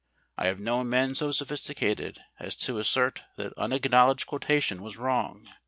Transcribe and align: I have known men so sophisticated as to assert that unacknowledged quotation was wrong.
I 0.35 0.47
have 0.47 0.59
known 0.59 0.89
men 0.89 1.13
so 1.13 1.31
sophisticated 1.31 2.23
as 2.39 2.55
to 2.55 2.79
assert 2.79 3.21
that 3.37 3.53
unacknowledged 3.55 4.25
quotation 4.25 4.81
was 4.81 4.97
wrong. 4.97 5.47